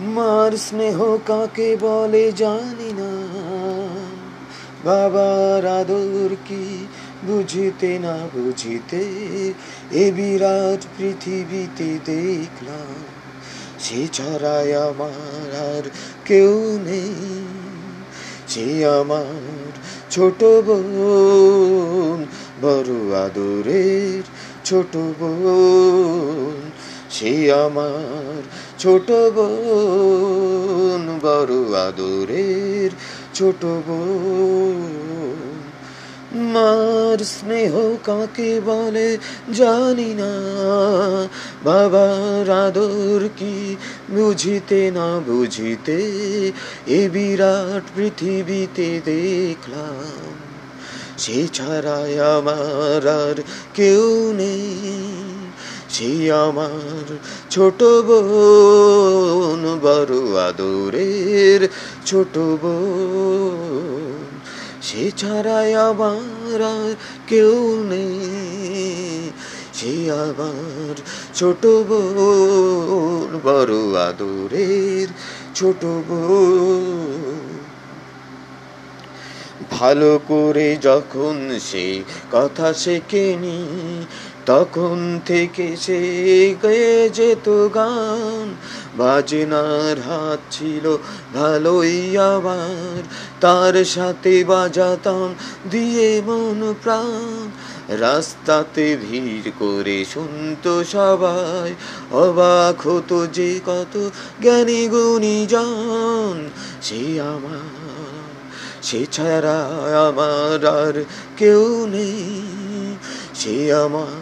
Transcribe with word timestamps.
মার 0.00 0.52
স্নেহ 0.56 1.16
কাকে 1.26 1.76
বলে 1.80 2.32
জানি 2.32 2.92
না। 2.92 3.12
বাবার 4.84 5.66
আদর 5.66 6.36
কি 6.48 6.86
বুঝিতে 7.26 7.98
না 7.98 8.16
বুঝিতে 8.34 9.02
এ 9.92 10.12
বিরাট 10.12 10.80
পৃথিবীতে 10.98 11.98
দেখলাম, 12.04 13.04
সে 13.78 14.08
ছাড়াই 14.12 14.74
আমার 14.74 15.50
আর 15.74 15.90
কেউ 16.24 16.78
নেই। 16.84 17.14
সে 18.48 18.88
আমার 18.88 19.72
ছোট 20.10 20.44
বোন, 20.44 22.26
বড় 22.62 23.16
আদরের 23.24 24.22
ছোট 24.64 24.96
বোন 24.96 26.70
সে 27.10 27.52
আমার 27.52 28.42
ছোট 28.78 29.10
বোন, 29.10 31.18
বড় 31.22 31.86
আদরের 31.86 32.90
ছোট 33.34 33.64
বোন। 33.64 35.60
মার 36.52 37.18
স্নেহ 37.18 37.96
কাকে 38.04 38.60
বলে 38.64 39.18
জানি 39.54 40.14
না, 40.14 40.32
বাবার 41.64 42.50
আদর 42.50 43.28
কি 43.36 43.76
বুঝিতে 44.10 44.90
না 44.90 45.20
বুঝিতে 45.26 46.12
এ 46.86 47.08
বিরাট 47.08 47.82
পৃথিবীতে 47.96 49.00
দেখলাম। 49.04 50.34
সে 51.18 51.48
ছাড়াই 51.52 52.20
আমার 52.20 53.08
আর 53.08 53.42
কেউ 53.74 54.32
নেই। 54.32 55.39
সে 55.92 56.32
আমার 56.32 57.18
ছোট 57.50 57.82
বোন, 57.82 59.78
বড় 59.82 60.48
আদরের 60.48 61.68
ছোট 62.06 62.38
বোন। 62.38 64.40
সে 64.82 65.10
ছাড়াই 65.16 65.74
আমার 65.74 66.86
কেউ 67.26 67.84
নেই। 67.90 69.30
সে 69.74 70.12
আমার 70.12 70.94
ছোট 71.34 71.66
বোন, 71.66 73.40
বড় 73.44 74.08
আদরের 74.08 75.08
ছোট 75.54 75.84
বোন। 75.84 77.40
ভালো 79.70 80.20
করে 80.28 80.76
যখন 80.82 81.58
সে 81.60 82.02
কথা 82.30 82.72
শেখেনি 82.72 83.66
তখন 84.50 85.20
থেকে 85.26 85.76
সে 85.76 86.00
গয়ে 86.62 87.10
যেত 87.14 87.68
গান, 87.74 88.46
বাজনার 88.98 89.96
হাত 90.00 90.40
ছিল 90.50 90.96
ভালোই 91.34 92.18
আবার। 92.18 93.02
তার 93.40 93.84
সাথে 93.84 94.44
বাজাতাম, 94.44 95.34
দিয়ে 95.70 96.22
মন 96.26 96.74
প্রাণ। 96.82 97.50
রাস্তাতে 97.88 98.96
ভিড় 98.96 99.50
করে 99.58 99.98
শুনতো 100.14 100.72
সবাই, 100.84 101.70
অবাক 102.12 102.86
হতো 102.86 103.26
যে 103.26 103.60
কত 103.66 103.94
জ্ঞানী 104.42 104.88
গুণী 104.88 105.46
জন 105.46 106.48
সে 106.82 107.20
আমার, 107.20 108.30
সে 108.82 109.00
ছাড়া 109.12 109.58
আমার 110.08 110.60
আর 110.66 111.04
কেউ 111.36 111.86
নেই। 111.86 112.42
সে 113.34 113.74
আমার 113.74 114.19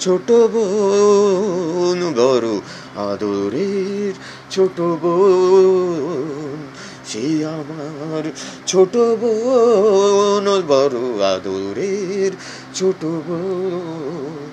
ছোট 0.00 0.32
বোন 0.32 2.12
বড় 2.16 2.48
আদরের 3.12 4.14
ছোট 4.50 4.80
বোন। 4.80 6.58
সে 7.06 7.46
আমার 7.46 8.22
ছোট 8.66 8.96
বোন 8.96 10.62
বড় 10.68 10.98
আদরের 11.34 12.32
ছোট 12.74 13.04
বোন। 13.04 14.50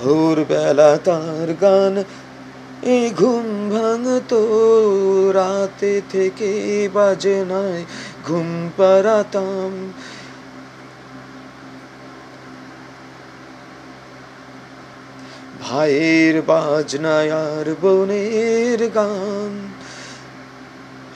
ভোরবেলা 0.00 0.98
তার 1.04 1.54
গান 1.60 2.04
এ 2.82 3.10
ঘুম 3.16 3.46
ভাঙতো, 3.70 4.40
রাতে 5.34 6.02
থেকে 6.10 6.88
বাজে 6.94 7.44
নাই, 7.44 7.84
ঘুম 8.26 8.70
পাড়াতাম। 8.76 9.92
ভাইয়ের 15.70 16.42
বাজনায় 16.42 17.30
আর 17.30 17.74
বোনের 17.80 18.90
গান। 18.90 19.72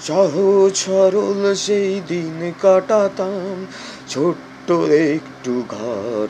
সহজ 0.00 0.76
সরল 0.76 1.54
সেই 1.54 2.00
দিন 2.08 2.52
কাটাতাম, 2.62 3.66
ছোট্ট 4.08 4.70
একটু 5.10 5.64
ঘর। 5.68 6.26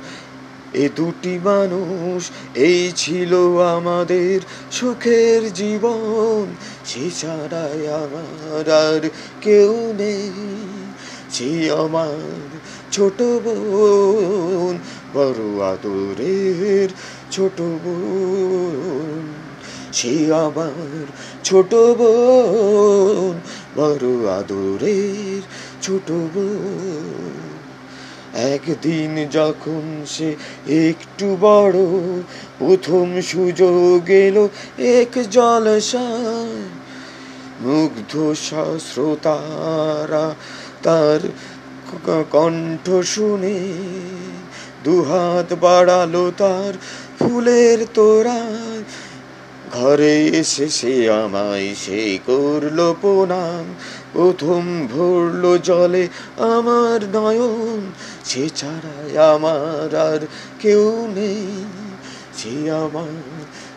এ 0.74 0.88
দুটি 0.96 1.38
মানুষ, 1.44 2.30
এই 2.54 2.92
ছিল 2.96 3.60
আমাদের 3.60 4.40
সুখের 4.72 5.52
জীবন। 5.52 6.54
সে 6.84 7.10
ছাড়াই 7.10 7.88
আমার 7.88 8.70
আর 8.70 9.08
কেউ 9.40 9.94
নেই, 9.98 10.30
সে 11.30 11.72
আমার 11.72 12.57
ছোট 12.92 13.22
বোন, 13.22 14.78
বড় 15.14 15.42
আদরের 15.72 16.88
ছোট 17.30 17.60
বোন। 17.60 19.32
সে 19.92 20.34
আমার 20.34 21.06
ছোট 21.44 21.74
বোন, 21.74 23.34
বড় 23.76 24.06
আদরের 24.38 25.42
ছোট 25.82 26.10
বোন। 26.10 27.36
একদিন 28.34 29.28
যখন 29.28 30.04
সে 30.06 30.36
একটু 30.68 31.36
বড়, 31.40 31.78
প্রথম 32.58 33.20
সুযোগ 33.20 34.10
এলো 34.10 34.48
এক 34.78 35.12
জলসায়। 35.30 36.62
মুগ্ধ 37.60 38.12
শ্রোতারা 38.92 40.34
তার 40.82 41.20
কণ্ঠ 42.30 42.86
শুনে 43.02 43.58
দুহাত 44.84 45.48
বাড়ালো 45.52 46.32
তার 46.36 46.72
ফুলের 47.18 47.78
তোরায় 47.94 48.82
ঘরে 49.72 50.16
এসে 50.40 50.68
সে 50.68 51.10
আমায় 51.10 51.74
সে 51.74 52.18
করল 52.26 52.78
প্রণাম, 53.00 53.64
প্রথম 54.12 54.62
ভরল 54.86 55.58
জলে 55.58 56.08
আমার 56.54 57.00
নয়ন। 57.12 57.80
সে 58.24 58.48
ছাড়াই 58.48 59.18
আমার 59.18 59.90
আর 60.08 60.20
কেউ 60.60 61.08
নেই, 61.14 61.46
সে 62.36 62.70
আমার 62.70 63.22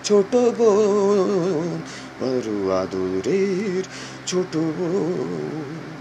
ছোট 0.03 0.31
বোন 0.57 1.81
বড় 2.19 2.49
আদরের 2.81 3.83
ছোট 4.28 4.53
বোন। 4.78 6.00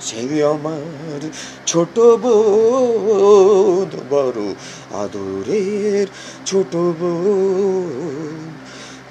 সে 0.00 0.44
আমার 0.44 1.30
ছোট 1.66 1.98
বোন। 1.98 3.96
বড় 4.10 4.54
আদরের 5.02 6.06
ছোট 6.46 6.76
বোন। 6.76 8.50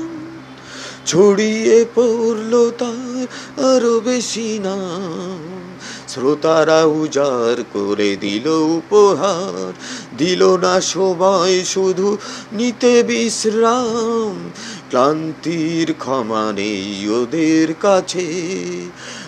ছড়িয়ে 1.06 1.86
পড়ল 1.96 2.72
তার 2.72 3.28
আরও 3.75 4.00
বেশি 4.00 4.59
নাম। 4.59 5.78
শ্রোতারা 6.17 6.83
উজাড় 6.83 7.63
করে 7.73 8.16
দিল 8.16 8.47
উপহার। 8.47 9.73
দিল 10.18 10.57
না 10.57 10.81
সবাই, 10.81 11.65
শুধু 11.65 12.18
নিতে 12.51 13.03
বিশ্রাম। 13.03 14.51
ক্লান্তির 14.89 15.94
ক্ষমা 16.00 16.53
নেই 16.53 17.09
ওদের 17.09 17.74
কাছে। 17.74 18.27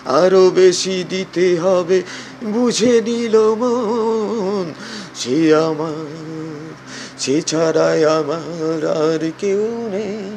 আরও 0.04 0.50
বেশি 0.50 1.04
দিতে 1.08 1.58
হবে, 1.58 2.02
বুঝে 2.44 3.00
নিল 3.00 3.54
মন। 3.54 4.74
সে 5.14 5.54
আমার, 5.54 6.72
সে 7.18 7.42
ছাড়াই 7.42 8.04
আমার 8.04 8.86
আর 8.86 9.30
কেউ 9.38 9.88
নেই। 9.92 10.36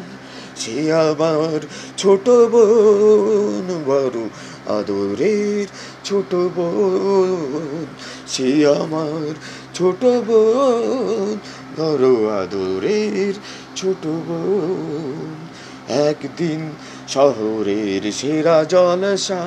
সে 0.56 0.94
আমার 0.94 1.60
ছোট 1.98 2.30
বোন, 2.30 3.84
বড় 3.86 4.30
আদরের 4.80 5.68
ছোট 6.04 6.36
বোন, 6.36 7.86
সে 8.28 8.68
আমার 8.68 9.34
ছোট 9.74 10.06
বোন। 10.06 11.38
বড় 11.78 12.32
আদরের 12.42 13.34
ছোট 13.76 14.08
বোন। 14.08 15.36
একদিন 15.90 16.72
শহরের 17.08 18.12
সেরা 18.12 18.64
জলসা, 18.64 19.46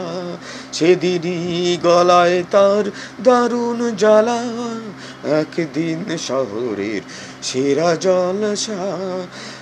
সেদিনই 0.73 1.79
গলায় 1.83 2.45
তার 2.51 2.85
দারুণ 3.25 3.91
জ্বালা। 3.91 4.43
একদিন 5.25 6.17
শহরের 6.19 7.01
সেরা 7.43 7.97
জলসা, 7.97 8.83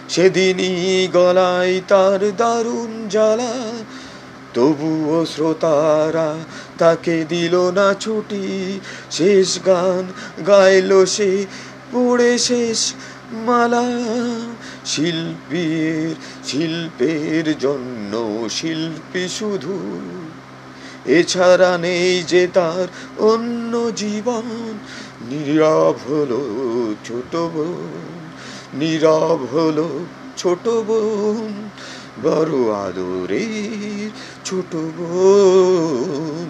সেদিনই 0.08 1.08
গলায় 1.12 1.80
তার 1.88 2.32
দারুণ 2.36 3.08
জ্বালা। 3.08 3.52
তবুও 4.54 5.26
শ্রোতারা 5.26 6.36
তাকে 6.78 7.24
দিল 7.28 7.70
না 7.70 7.94
ছুটি। 7.94 8.80
শেষ 9.10 9.58
গান 9.66 10.12
গাইল 10.44 11.04
সে, 11.04 11.46
পড়ে 11.92 12.38
শেষ 12.38 12.94
মালা। 13.32 13.84
শিল্পীর, 14.84 16.14
শিল্পের 16.44 17.58
জন্য 17.58 18.12
শিল্পী 18.50 19.28
শুধু। 19.28 20.00
এছাড়া 21.06 21.78
নেই 21.78 22.22
যে 22.28 22.46
তার 22.54 22.86
অন্য 23.18 23.90
জীবন। 23.96 24.78
নীরব 25.22 25.94
হলো 26.10 26.40
ছোট 27.04 27.36
বোন, 27.36 28.20
নীরব 28.74 29.46
হলো 29.52 30.06
ছোট 30.36 30.68
বোন। 30.68 31.70
বড় 32.22 32.54
আদরের 32.78 34.10
ছোট 34.44 34.72
বোন 34.96 36.46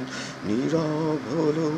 নীরব 0.47 1.21
হলো 1.33 1.71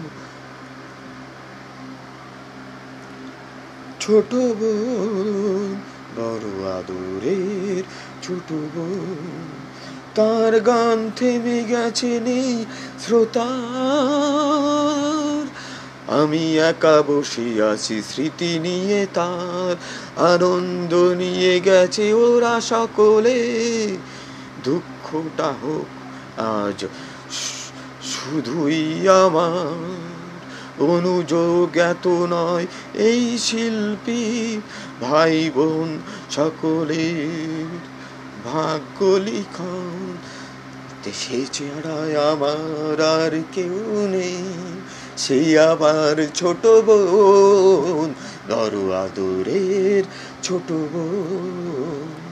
ছোট 4.01 4.31
বোন 4.59 5.75
বড় 6.17 6.49
আদরের 6.75 7.83
ছোট 8.23 8.49
বোন 8.75 9.49
তার 10.15 10.53
গান 10.61 10.99
থেমে 11.17 11.59
গেছে 11.65 12.13
নেই 12.21 12.53
শ্রোতার 12.99 14.76
আমি 16.09 16.59
একা 16.59 17.03
বসে 17.03 17.63
আছি, 17.63 18.03
স্মৃতি 18.03 18.59
নিয়ে 18.59 19.07
তার 19.15 19.77
আনন্দ 20.23 20.95
নিয়ে 20.95 21.61
গেছে 21.61 22.13
ওরা 22.13 22.61
সকলে। 22.61 23.39
দুঃখটা 24.65 25.55
হোক 25.63 25.87
আজ, 26.41 26.85
শুধুই 28.03 29.09
আমার। 29.09 30.17
অনুযোগ 30.83 31.77
এত 31.77 32.09
নয়, 32.09 32.67
এই 32.95 33.39
শিল্পী 33.39 34.61
ভাই 35.01 35.51
বোন 35.55 35.99
সকলের। 36.31 37.79
ভাগ্য 38.45 39.05
লিখন 39.05 40.17
দেশে 41.05 41.47
ছাড়ায় 41.53 42.33
আমার 42.33 43.01
আর 43.01 43.43
কেউ 43.53 44.09
নেই। 44.11 44.43
সেই 45.17 45.59
আমার 45.59 46.17
ছোট 46.35 46.63
বোন 46.87 48.09
নর 48.49 48.75
আদরের 48.95 50.05
ছোট 50.43 50.69
বোন। 50.93 52.26